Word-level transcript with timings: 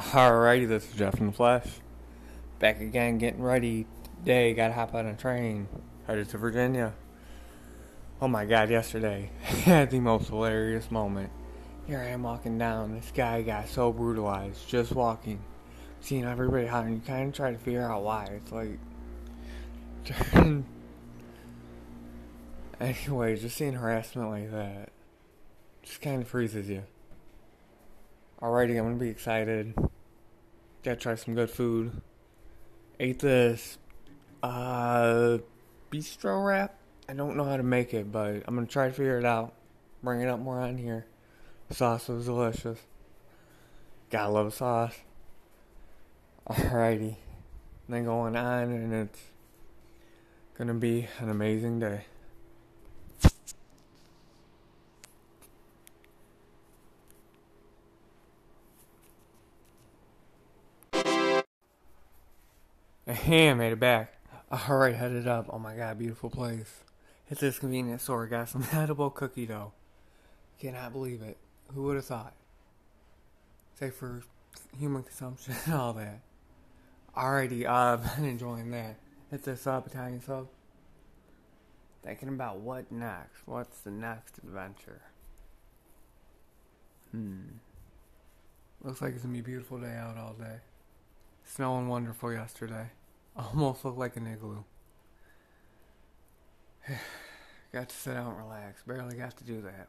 Alrighty, 0.00 0.66
this 0.66 0.88
is 0.88 0.94
Jeff 0.94 1.20
in 1.20 1.26
the 1.26 1.32
Flesh. 1.32 1.66
Back 2.58 2.80
again, 2.80 3.18
getting 3.18 3.42
ready 3.42 3.86
today. 4.18 4.54
Gotta 4.54 4.72
hop 4.72 4.94
on 4.94 5.06
a 5.06 5.14
train, 5.14 5.68
headed 6.06 6.30
to 6.30 6.38
Virginia. 6.38 6.94
Oh 8.22 8.28
my 8.28 8.46
god, 8.46 8.70
yesterday, 8.70 9.30
had 9.42 9.90
the 9.90 10.00
most 10.00 10.28
hilarious 10.28 10.90
moment. 10.90 11.30
Here 11.86 11.98
I 11.98 12.06
am 12.06 12.22
walking 12.22 12.56
down, 12.56 12.94
this 12.94 13.12
guy 13.14 13.42
got 13.42 13.68
so 13.68 13.92
brutalized, 13.92 14.66
just 14.68 14.92
walking. 14.92 15.40
Seeing 16.00 16.24
everybody 16.24 16.66
hollering, 16.66 16.94
you 16.94 17.02
kind 17.06 17.28
of 17.28 17.34
try 17.34 17.52
to 17.52 17.58
figure 17.58 17.82
out 17.82 18.02
why. 18.02 18.24
It's 18.24 18.50
like. 18.50 18.78
anyway, 22.80 23.36
just 23.36 23.56
seeing 23.56 23.74
harassment 23.74 24.30
like 24.30 24.50
that 24.50 24.88
just 25.82 26.00
kind 26.00 26.22
of 26.22 26.28
freezes 26.28 26.68
you. 26.68 26.84
Alrighty, 28.40 28.78
I'm 28.78 28.84
gonna 28.84 28.94
be 28.96 29.08
excited. 29.08 29.74
Gotta 30.82 30.96
try 30.96 31.14
some 31.14 31.34
good 31.34 31.50
food. 31.50 32.00
Ate 32.98 33.18
this 33.18 33.76
uh 34.42 35.38
bistro 35.90 36.46
wrap. 36.46 36.74
I 37.06 37.12
don't 37.12 37.36
know 37.36 37.44
how 37.44 37.58
to 37.58 37.62
make 37.62 37.92
it, 37.92 38.10
but 38.10 38.42
I'm 38.46 38.54
gonna 38.54 38.66
try 38.66 38.86
to 38.86 38.92
figure 38.92 39.18
it 39.18 39.26
out. 39.26 39.52
Bring 40.02 40.22
it 40.22 40.28
up 40.28 40.40
more 40.40 40.58
on 40.58 40.78
here. 40.78 41.04
The 41.68 41.74
sauce 41.74 42.08
was 42.08 42.24
delicious. 42.24 42.78
Gotta 44.08 44.30
love 44.30 44.54
sauce. 44.54 44.94
Alrighty. 46.48 47.16
Then 47.88 48.04
going 48.04 48.36
on 48.36 48.70
and 48.70 48.94
it's 48.94 49.20
gonna 50.56 50.74
be 50.74 51.08
an 51.18 51.28
amazing 51.28 51.78
day. 51.78 52.06
Hey, 63.12 63.50
I 63.50 63.54
made 63.54 63.72
it 63.72 63.80
back. 63.80 64.14
Alright, 64.52 64.94
headed 64.94 65.26
up. 65.26 65.46
Oh 65.50 65.58
my 65.58 65.74
god, 65.74 65.98
beautiful 65.98 66.30
place. 66.30 66.80
Hit 67.26 67.38
this 67.38 67.58
convenience 67.58 68.02
store, 68.04 68.26
got 68.26 68.48
some 68.48 68.64
edible 68.72 69.10
cookie 69.10 69.46
dough. 69.46 69.72
Cannot 70.60 70.92
believe 70.92 71.22
it. 71.22 71.36
Who 71.74 71.82
would 71.84 71.96
have 71.96 72.04
thought? 72.04 72.34
Say 73.78 73.90
for 73.90 74.22
human 74.78 75.02
consumption 75.02 75.54
and 75.64 75.74
all 75.74 75.92
that. 75.94 76.20
Alrighty, 77.16 77.66
uh, 77.66 77.96
been 78.16 78.26
enjoying 78.26 78.70
that. 78.70 78.96
Hit 79.30 79.44
this 79.44 79.66
up, 79.66 79.86
Italian 79.86 80.20
sub. 80.20 80.48
Thinking 82.04 82.28
about 82.28 82.58
what 82.58 82.90
next. 82.90 83.46
What's 83.46 83.80
the 83.80 83.90
next 83.90 84.38
adventure? 84.38 85.02
Hmm. 87.10 87.40
Looks 88.82 89.02
like 89.02 89.14
it's 89.14 89.22
gonna 89.22 89.34
be 89.34 89.40
a 89.40 89.42
beautiful 89.42 89.78
day 89.78 89.94
out 89.94 90.16
all 90.16 90.32
day. 90.32 90.58
Snowing 91.44 91.88
wonderful 91.88 92.32
yesterday. 92.32 92.90
Almost 93.36 93.84
looked 93.84 93.98
like 93.98 94.16
an 94.16 94.26
igloo. 94.26 94.64
got 97.72 97.88
to 97.88 97.94
sit 97.94 98.16
out 98.16 98.32
and 98.32 98.38
relax. 98.38 98.82
Barely 98.82 99.16
got 99.16 99.36
to 99.36 99.44
do 99.44 99.60
that. 99.62 99.88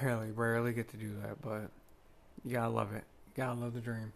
Barely, 0.00 0.30
barely 0.30 0.72
get 0.74 0.90
to 0.90 0.96
do 0.98 1.14
that, 1.22 1.40
but 1.40 1.70
you 2.44 2.52
gotta 2.52 2.68
love 2.68 2.92
it. 2.94 3.04
You 3.28 3.42
gotta 3.42 3.58
love 3.58 3.72
the 3.72 3.80
dream. 3.80 4.12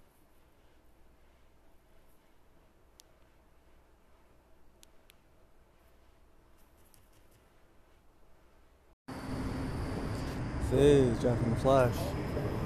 This 10.70 11.18
is 11.18 11.24
in 11.24 11.50
the 11.50 11.56
Flesh. 11.56 11.94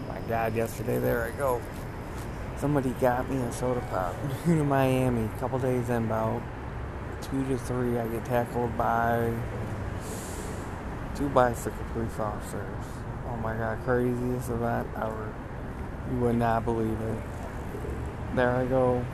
My 0.09 0.19
God, 0.29 0.57
yesterday, 0.57 0.99
there 0.99 1.23
I 1.25 1.31
go. 1.39 1.63
Somebody 2.61 2.91
got 3.01 3.27
me 3.31 3.41
a 3.41 3.51
soda 3.53 3.81
pop. 3.91 4.15
To 4.45 4.65
Miami, 4.65 5.25
a 5.25 5.39
couple 5.39 5.59
days 5.59 5.89
in, 5.89 6.05
about 6.05 6.43
two 7.23 7.43
to 7.49 7.57
three, 7.57 7.99
I 7.99 8.07
get 8.09 8.23
tackled 8.27 8.77
by 8.77 9.33
two 11.15 11.31
bicycle 11.31 11.83
police 11.95 12.19
officers. 12.19 12.85
Oh 13.27 13.37
my 13.37 13.57
god, 13.57 13.79
craziest 13.87 14.51
event 14.51 14.87
ever. 14.95 15.33
You 16.13 16.19
would 16.19 16.37
not 16.37 16.67
believe 16.67 17.01
it. 17.01 17.23
There 18.37 18.51
I 18.51 18.67
go 18.67 19.07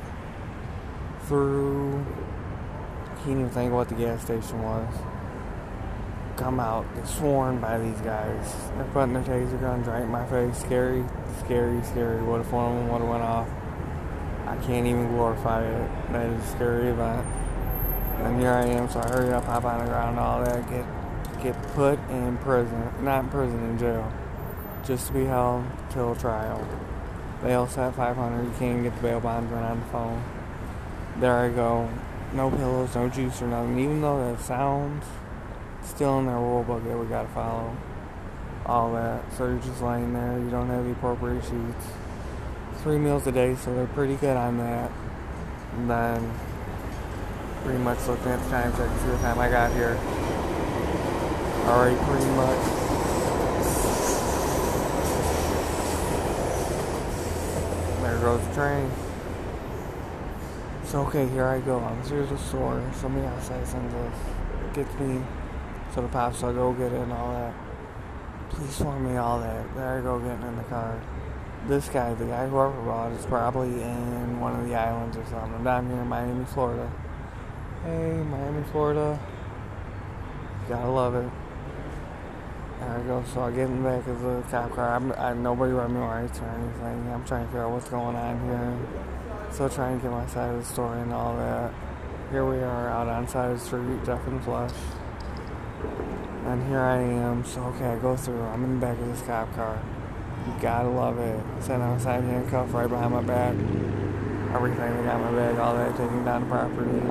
through. 1.28 2.04
Can't 3.18 3.38
even 3.38 3.50
think 3.50 3.72
what 3.72 3.88
the 3.88 3.94
gas 3.94 4.24
station 4.24 4.60
was. 4.60 4.92
Come 6.36 6.60
out, 6.60 6.84
sworn 7.06 7.60
by 7.60 7.78
these 7.78 8.00
guys. 8.02 8.54
They're 8.76 8.84
putting 8.92 9.14
their 9.14 9.22
taser 9.22 9.58
guns 9.60 9.86
right 9.86 10.02
in 10.02 10.10
my 10.10 10.26
face. 10.26 10.58
Scary, 10.58 11.02
scary, 11.38 11.82
scary. 11.82 12.22
What 12.22 12.42
if 12.42 12.52
one 12.52 12.72
of 12.72 12.78
them 12.78 12.88
would 12.90 13.00
have 13.00 13.08
went 13.08 13.22
off? 13.22 13.48
I 14.46 14.56
can't 14.66 14.86
even 14.86 15.08
glorify 15.08 15.64
it. 15.64 16.12
That 16.12 16.26
is 16.26 16.44
a 16.44 16.46
scary 16.48 16.88
event. 16.88 17.26
And 18.20 18.38
here 18.40 18.52
I 18.52 18.66
am, 18.66 18.88
so 18.90 19.00
I 19.00 19.08
hurry 19.08 19.32
up, 19.32 19.44
hop 19.44 19.64
on 19.64 19.84
the 19.84 19.90
ground, 19.90 20.18
all 20.18 20.44
that, 20.44 20.68
get 20.68 20.84
get 21.42 21.60
put 21.74 21.98
in 22.10 22.36
prison. 22.38 22.92
Not 23.00 23.24
in 23.24 23.30
prison, 23.30 23.70
in 23.70 23.78
jail. 23.78 24.12
Just 24.84 25.08
to 25.08 25.12
be 25.12 25.24
held 25.24 25.64
till 25.90 26.14
trial. 26.16 26.66
Bail 27.42 27.66
set 27.66 27.94
500. 27.94 28.44
You 28.44 28.52
can't 28.58 28.82
get 28.82 28.94
the 28.96 29.02
bail 29.02 29.20
bondsman 29.20 29.62
on 29.62 29.80
the 29.80 29.86
phone. 29.86 30.22
There 31.18 31.34
I 31.34 31.48
go. 31.48 31.88
No 32.32 32.50
pillows, 32.50 32.94
no 32.94 33.08
juice 33.08 33.40
or 33.42 33.48
nothing. 33.48 33.78
Even 33.78 34.00
though 34.00 34.32
that 34.32 34.42
sounds 34.42 35.04
still 35.86 36.18
in 36.18 36.26
their 36.26 36.36
rule 36.36 36.62
book 36.62 36.84
that 36.84 36.98
we 36.98 37.06
gotta 37.06 37.28
follow. 37.28 37.76
All 38.66 38.92
that. 38.94 39.22
So 39.34 39.46
you're 39.46 39.58
just 39.58 39.80
laying 39.80 40.12
there. 40.12 40.38
You 40.38 40.50
don't 40.50 40.68
have 40.68 40.84
the 40.84 40.92
appropriate 40.92 41.42
sheets. 41.42 41.86
Three 42.82 42.98
meals 42.98 43.26
a 43.26 43.32
day, 43.32 43.54
so 43.54 43.74
they're 43.74 43.86
pretty 43.86 44.16
good 44.16 44.36
on 44.36 44.58
that. 44.58 44.90
And 45.76 45.88
then 45.88 46.32
pretty 47.62 47.78
much 47.78 48.06
looking 48.06 48.28
at 48.28 48.42
the 48.42 48.50
time 48.50 48.70
check 48.72 48.88
to 48.88 48.98
see 48.98 49.08
what 49.08 49.20
time 49.20 49.38
I 49.38 49.48
got 49.48 49.72
here. 49.72 49.96
Already 51.66 51.96
pretty 52.04 52.30
much. 52.36 52.86
There 58.02 58.18
goes 58.18 58.46
the 58.48 58.54
train. 58.54 58.90
So 60.84 61.00
okay, 61.06 61.28
here 61.28 61.46
I 61.46 61.60
go. 61.60 61.78
I'm 61.80 62.02
the 62.02 62.38
store. 62.38 62.82
Somebody 62.94 63.26
outside 63.26 63.66
sends 63.66 63.94
us 63.94 64.14
gets 64.76 64.92
me 65.00 65.22
so 65.96 66.02
the 66.02 66.08
pops 66.08 66.42
I 66.42 66.52
go 66.52 66.74
get 66.74 66.92
it 66.92 67.00
and 67.00 67.10
all 67.10 67.32
that. 67.32 67.54
Please 68.50 68.76
for 68.76 69.00
me 69.00 69.16
all 69.16 69.40
that. 69.40 69.74
There 69.74 69.98
I 69.98 70.02
go 70.02 70.18
getting 70.18 70.46
in 70.46 70.56
the 70.56 70.62
car. 70.64 71.00
This 71.68 71.88
guy, 71.88 72.12
the 72.12 72.26
guy 72.26 72.46
whoever 72.46 72.82
brought 72.82 73.12
is 73.12 73.24
probably 73.24 73.82
in 73.82 74.38
one 74.38 74.60
of 74.60 74.68
the 74.68 74.74
islands 74.74 75.16
or 75.16 75.24
something. 75.24 75.54
I'm 75.54 75.64
down 75.64 75.88
here 75.88 76.02
in 76.02 76.06
Miami, 76.06 76.44
Florida. 76.44 76.92
Hey, 77.82 78.12
Miami, 78.30 78.62
Florida. 78.72 79.18
Gotta 80.68 80.90
love 80.90 81.14
it. 81.14 81.30
There 82.80 82.90
I 82.90 83.02
go. 83.04 83.24
So 83.32 83.40
I 83.40 83.50
get 83.52 83.60
in 83.60 83.82
the 83.82 83.88
back 83.88 84.06
of 84.06 84.20
the 84.20 84.44
cop 84.50 84.74
car. 84.74 84.96
I'm, 84.96 85.12
I, 85.12 85.32
nobody 85.32 85.72
run 85.72 85.94
me 85.94 86.00
rights 86.00 86.38
or 86.40 86.44
anything. 86.44 87.10
I'm 87.10 87.24
trying 87.24 87.46
to 87.46 87.48
figure 87.48 87.64
out 87.64 87.72
what's 87.72 87.88
going 87.88 88.16
on 88.16 88.38
here. 88.44 89.50
Still 89.50 89.70
trying 89.70 89.96
to 89.96 90.02
get 90.02 90.10
my 90.10 90.26
side 90.26 90.54
of 90.54 90.58
the 90.58 90.64
story 90.70 91.00
and 91.00 91.12
all 91.14 91.34
that. 91.38 91.72
Here 92.30 92.44
we 92.44 92.58
are 92.58 92.90
out 92.90 93.08
on 93.08 93.26
side 93.26 93.52
of 93.52 93.60
the 93.60 93.64
street, 93.64 94.04
Jeff 94.04 94.26
in 94.28 94.38
Flesh. 94.40 94.72
And 96.46 96.68
here 96.68 96.80
I 96.80 96.98
am. 96.98 97.44
So 97.44 97.60
okay, 97.64 97.86
I 97.86 97.98
go 97.98 98.16
through. 98.16 98.40
I'm 98.40 98.62
in 98.62 98.78
the 98.78 98.86
back 98.86 98.96
of 98.98 99.06
this 99.08 99.20
cop 99.22 99.52
car. 99.56 99.82
You 100.46 100.54
gotta 100.62 100.88
love 100.88 101.18
it. 101.18 101.42
Sitting 101.60 101.82
outside 101.82 102.22
handcuffed 102.22 102.72
right 102.72 102.88
behind 102.88 103.12
my 103.12 103.20
back. 103.20 103.54
Everything. 104.54 104.96
They 104.96 105.02
got 105.02 105.20
my 105.20 105.32
bag, 105.32 105.58
all 105.58 105.74
that, 105.74 105.96
taking 105.96 106.24
down 106.24 106.42
the 106.42 106.48
property. 106.48 107.02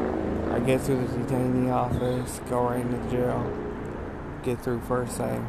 I 0.53 0.59
get 0.59 0.79
through 0.79 1.06
the 1.06 1.18
detainee 1.18 1.69
office, 1.69 2.40
go 2.50 2.69
right 2.69 2.79
into 2.79 2.97
the 2.97 3.12
jail. 3.12 3.51
Get 4.44 4.63
through 4.63 4.79
first 4.81 5.18
thing. 5.18 5.46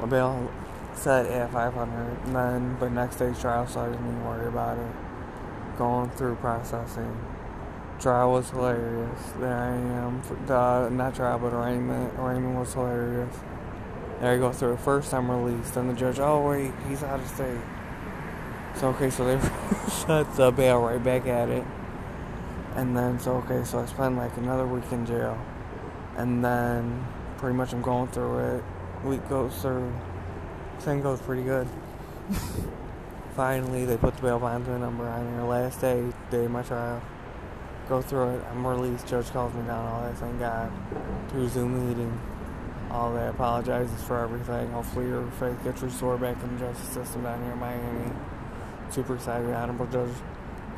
My 0.00 0.06
bail 0.06 0.50
set 0.94 1.26
at 1.26 1.52
500, 1.52 2.24
and 2.24 2.34
then 2.34 2.76
but 2.80 2.90
next 2.90 3.16
day's 3.16 3.40
trial, 3.40 3.68
so 3.68 3.82
I 3.82 3.90
didn't 3.90 4.04
even 4.04 4.24
worry 4.24 4.48
about 4.48 4.78
it. 4.78 5.78
Going 5.78 6.10
through 6.10 6.34
processing. 6.36 7.16
Trial 8.02 8.32
was 8.32 8.50
hilarious. 8.50 9.20
There 9.38 9.56
I 9.56 9.76
am. 9.76 10.22
The, 10.46 10.88
not 10.88 11.14
trial, 11.14 11.38
but 11.38 11.52
arraignment. 11.52 12.12
Arraignment 12.18 12.58
was 12.58 12.74
hilarious. 12.74 13.32
There 14.18 14.32
I 14.32 14.38
go 14.38 14.50
through. 14.50 14.78
First 14.78 15.14
I'm 15.14 15.30
released, 15.30 15.76
and 15.76 15.88
the 15.88 15.94
judge, 15.94 16.18
oh 16.18 16.48
wait, 16.48 16.72
he's 16.88 17.04
out 17.04 17.20
of 17.20 17.28
state. 17.28 17.60
So 18.74 18.88
okay, 18.88 19.08
so 19.08 19.24
they 19.24 19.40
shut 20.04 20.34
the 20.34 20.50
bail 20.50 20.80
right 20.80 21.00
back 21.00 21.28
at 21.28 21.48
it. 21.48 21.64
And 22.74 22.96
then 22.96 23.20
so 23.20 23.34
okay, 23.36 23.62
so 23.62 23.78
I 23.78 23.86
spend 23.86 24.16
like 24.16 24.36
another 24.36 24.66
week 24.66 24.90
in 24.90 25.06
jail. 25.06 25.40
And 26.16 26.44
then 26.44 27.06
pretty 27.36 27.54
much 27.54 27.72
I'm 27.72 27.82
going 27.82 28.08
through 28.08 28.56
it. 28.56 28.64
Week 29.04 29.28
goes 29.28 29.54
through. 29.62 29.94
Thing 30.80 31.02
goes 31.02 31.20
pretty 31.20 31.44
good. 31.44 31.68
Finally, 33.36 33.84
they 33.84 33.96
put 33.96 34.16
the 34.16 34.22
bail 34.22 34.40
bondsman 34.40 34.80
number 34.80 35.08
on 35.08 35.36
there. 35.36 35.44
Last 35.44 35.80
day, 35.80 36.04
day 36.32 36.46
of 36.46 36.50
my 36.50 36.62
trial. 36.62 37.00
Go 37.88 38.00
through 38.02 38.36
it. 38.36 38.44
I'm 38.50 38.66
released. 38.66 39.06
Judge 39.08 39.30
calls 39.30 39.52
me 39.54 39.62
down. 39.62 39.86
All 39.86 40.02
that. 40.02 40.16
Thank 40.18 40.38
God. 40.38 40.72
Through 41.30 41.48
Zoom 41.48 41.88
meeting. 41.88 42.20
all 42.90 43.12
that. 43.14 43.30
Apologizes 43.30 44.02
for 44.04 44.20
everything. 44.22 44.70
Hopefully, 44.72 45.06
your 45.08 45.30
faith 45.32 45.62
gets 45.64 45.82
restored 45.82 46.20
back 46.20 46.42
in 46.42 46.54
the 46.54 46.60
justice 46.66 46.88
system 46.88 47.22
down 47.22 47.42
here 47.42 47.52
in 47.52 47.58
Miami. 47.58 48.12
Super 48.90 49.14
excited. 49.16 49.52
Honorable 49.52 49.86
Judge 49.86 50.14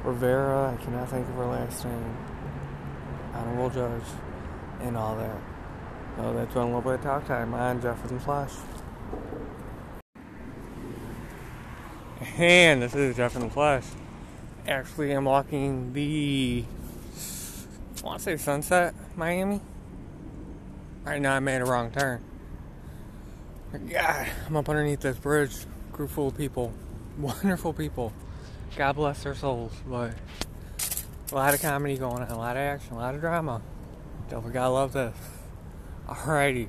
Rivera, 0.05 0.77
I 0.79 0.85
cannot 0.85 1.09
think 1.09 1.29
of 1.29 1.35
her 1.35 1.47
last 1.47 1.85
name. 1.85 2.17
Honorable 3.35 3.71
Judge, 3.71 4.03
and 4.81 4.97
all 4.97 5.17
that. 5.17 5.37
So 6.17 6.33
that's 6.35 6.55
been 6.55 6.63
a 6.63 6.67
little 6.67 6.81
bit 6.83 6.95
of 6.95 7.03
talk 7.03 7.27
time. 7.27 7.55
I'm 7.55 7.83
Jeff 7.83 8.01
with 8.03 8.23
Flash. 8.23 8.53
And 12.39 12.83
this 12.83 12.95
is 12.95 13.17
Jeff 13.17 13.35
in 13.35 13.43
the 13.43 13.51
Flesh. 13.51 13.85
Actually, 14.69 15.13
I'm 15.13 15.25
walking 15.25 15.93
the, 15.93 16.65
want 18.05 18.19
to 18.19 18.25
say 18.25 18.37
Sunset, 18.37 18.95
Miami. 19.17 19.61
Right 21.05 21.21
now, 21.21 21.35
I 21.35 21.41
made 21.41 21.63
a 21.63 21.65
wrong 21.65 21.91
turn. 21.91 22.23
God, 23.91 24.29
I'm 24.47 24.57
up 24.57 24.69
underneath 24.69 25.01
this 25.01 25.17
bridge, 25.17 25.57
group 25.91 26.11
full 26.11 26.29
of 26.29 26.37
people, 26.37 26.73
wonderful 27.19 27.73
people. 27.73 28.13
God 28.77 28.93
bless 28.97 29.23
their 29.23 29.35
souls, 29.35 29.73
but 29.87 30.13
a 31.33 31.35
lot 31.35 31.55
of 31.55 31.63
comedy 31.63 31.97
going 31.97 32.23
on, 32.23 32.31
a 32.31 32.39
lot 32.39 32.57
of 32.57 32.63
action, 32.63 32.95
a 32.95 32.99
lot 32.99 33.15
of 33.15 33.21
drama. 33.21 33.63
Don't 34.29 34.53
gotta 34.53 34.71
love 34.71 34.93
this. 34.93 35.17
Alrighty, 36.07 36.69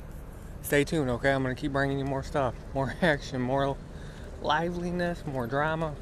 stay 0.62 0.84
tuned, 0.84 1.10
okay? 1.10 1.32
I'm 1.32 1.44
gonna 1.44 1.54
keep 1.54 1.74
bringing 1.74 2.00
you 2.00 2.06
more 2.06 2.24
stuff, 2.24 2.56
more 2.74 2.96
action, 3.02 3.42
more 3.42 3.76
liveliness, 4.42 5.24
more 5.26 5.48
drama, 5.48 5.96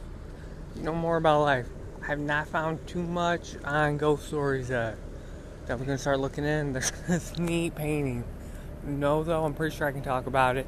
you 0.75 0.83
know, 0.83 0.94
more 0.94 1.18
about 1.18 1.41
life. 1.41 1.68
I 2.03 2.06
have 2.06 2.19
not 2.19 2.47
found 2.47 2.86
too 2.88 3.01
much 3.01 3.56
on 3.63 3.97
ghost 3.97 4.27
stories 4.27 4.69
yet. 4.69 4.95
Definitely 5.63 5.86
gonna 5.88 5.98
start 5.98 6.19
looking 6.19 6.45
in. 6.45 6.74
There's 6.74 6.92
this 7.07 7.38
neat 7.38 7.75
painting. 7.75 8.24
No, 8.83 9.24
though, 9.24 9.45
I'm 9.45 9.54
pretty 9.54 9.75
sure 9.75 9.88
I 9.88 9.92
can 9.92 10.01
talk 10.01 10.27
about 10.27 10.57
it. 10.57 10.68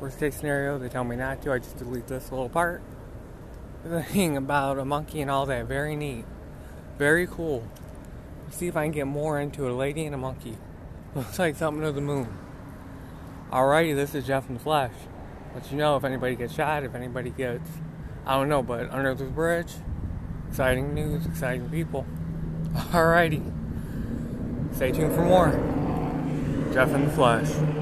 Worst 0.00 0.18
case 0.18 0.36
scenario, 0.36 0.78
they 0.78 0.88
tell 0.88 1.04
me 1.04 1.16
not 1.16 1.42
to. 1.42 1.52
I 1.52 1.58
just 1.58 1.76
delete 1.76 2.06
this 2.06 2.30
little 2.30 2.48
part. 2.48 2.82
The 3.84 4.00
thing 4.00 4.36
about 4.36 4.78
a 4.78 4.84
monkey 4.84 5.20
and 5.22 5.28
all 5.28 5.44
that, 5.46 5.66
very 5.66 5.96
neat, 5.96 6.24
very 6.98 7.26
cool. 7.26 7.66
Let's 8.44 8.58
see 8.58 8.68
if 8.68 8.76
I 8.76 8.84
can 8.84 8.92
get 8.92 9.08
more 9.08 9.40
into. 9.40 9.68
A 9.68 9.72
lady 9.72 10.06
and 10.06 10.14
a 10.14 10.18
monkey. 10.18 10.56
Looks 11.16 11.36
like 11.36 11.56
something 11.56 11.82
to 11.82 11.90
the 11.90 12.00
moon. 12.00 12.28
Alrighty, 13.50 13.92
this 13.96 14.14
is 14.14 14.24
Jeff 14.24 14.46
in 14.48 14.54
the 14.54 14.60
Flesh 14.60 14.92
let 15.54 15.70
you 15.70 15.76
know 15.76 15.96
if 15.96 16.04
anybody 16.04 16.34
gets 16.34 16.54
shot, 16.54 16.82
if 16.84 16.94
anybody 16.94 17.30
gets, 17.30 17.68
I 18.26 18.34
don't 18.34 18.48
know, 18.48 18.62
but 18.62 18.90
under 18.90 19.14
the 19.14 19.24
bridge, 19.24 19.72
exciting 20.48 20.94
news, 20.94 21.26
exciting 21.26 21.68
people. 21.68 22.06
Alrighty. 22.72 23.61
Stay 24.74 24.90
tuned 24.90 25.14
for 25.14 25.22
more. 25.22 25.50
Jeff 26.72 26.92
in 26.94 27.04
the 27.04 27.12
Flesh. 27.12 27.81